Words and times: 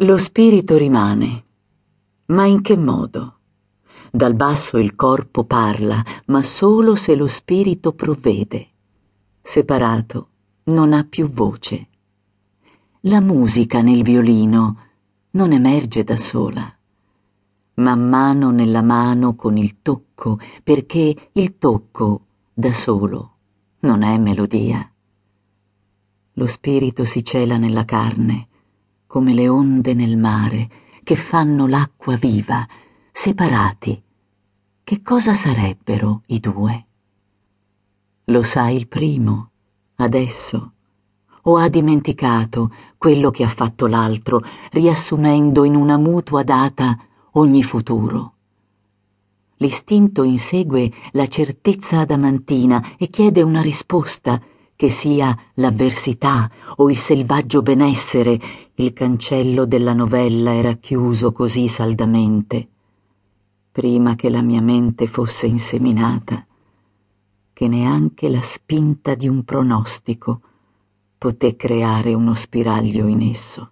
Lo 0.00 0.18
spirito 0.18 0.76
rimane. 0.76 1.44
Ma 2.26 2.44
in 2.44 2.60
che 2.60 2.76
modo? 2.76 3.38
Dal 4.12 4.34
basso 4.34 4.76
il 4.76 4.94
corpo 4.94 5.44
parla, 5.44 6.04
ma 6.26 6.42
solo 6.42 6.94
se 6.94 7.16
lo 7.16 7.26
spirito 7.26 7.94
provvede. 7.94 8.68
Separato 9.40 10.28
non 10.64 10.92
ha 10.92 11.02
più 11.04 11.30
voce. 11.30 11.86
La 13.02 13.20
musica 13.20 13.80
nel 13.80 14.02
violino 14.02 14.80
non 15.30 15.52
emerge 15.52 16.04
da 16.04 16.16
sola. 16.16 16.70
Man 17.76 18.06
mano 18.06 18.50
nella 18.50 18.82
mano 18.82 19.34
con 19.34 19.56
il 19.56 19.80
tocco, 19.80 20.38
perché 20.62 21.30
il 21.32 21.56
tocco 21.56 22.26
da 22.52 22.74
solo 22.74 23.36
non 23.80 24.02
è 24.02 24.18
melodia. 24.18 24.92
Lo 26.34 26.46
spirito 26.46 27.06
si 27.06 27.24
cela 27.24 27.56
nella 27.56 27.86
carne, 27.86 28.48
come 29.06 29.32
le 29.32 29.48
onde 29.48 29.94
nel 29.94 30.16
mare, 30.16 30.68
che 31.02 31.16
fanno 31.16 31.66
l'acqua 31.66 32.16
viva, 32.16 32.66
separati. 33.12 34.02
Che 34.82 35.02
cosa 35.02 35.34
sarebbero 35.34 36.22
i 36.26 36.40
due? 36.40 36.86
Lo 38.24 38.42
sa 38.42 38.68
il 38.68 38.88
primo, 38.88 39.50
adesso, 39.96 40.72
o 41.42 41.56
ha 41.56 41.68
dimenticato 41.68 42.72
quello 42.98 43.30
che 43.30 43.44
ha 43.44 43.48
fatto 43.48 43.86
l'altro, 43.86 44.42
riassumendo 44.72 45.64
in 45.64 45.76
una 45.76 45.96
mutua 45.96 46.42
data 46.42 46.98
ogni 47.32 47.62
futuro? 47.62 48.34
L'istinto 49.58 50.22
insegue 50.22 50.92
la 51.12 51.26
certezza 51.26 52.00
adamantina 52.00 52.96
e 52.98 53.08
chiede 53.08 53.42
una 53.42 53.62
risposta 53.62 54.40
che 54.76 54.90
sia 54.90 55.36
l'avversità 55.54 56.50
o 56.76 56.90
il 56.90 56.98
selvaggio 56.98 57.62
benessere, 57.62 58.38
il 58.74 58.92
cancello 58.92 59.64
della 59.64 59.94
novella 59.94 60.54
era 60.54 60.74
chiuso 60.74 61.32
così 61.32 61.66
saldamente, 61.66 62.68
prima 63.72 64.14
che 64.14 64.28
la 64.28 64.42
mia 64.42 64.60
mente 64.60 65.06
fosse 65.06 65.46
inseminata, 65.46 66.46
che 67.54 67.68
neanche 67.68 68.28
la 68.28 68.42
spinta 68.42 69.14
di 69.14 69.26
un 69.26 69.42
pronostico 69.44 70.40
poté 71.16 71.56
creare 71.56 72.12
uno 72.12 72.34
spiraglio 72.34 73.06
in 73.06 73.22
esso. 73.22 73.70